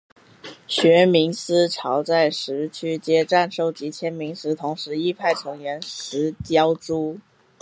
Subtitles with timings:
[0.65, 7.19] 学民思潮在十区街站收集签名的同时亦派成员拾胶珠。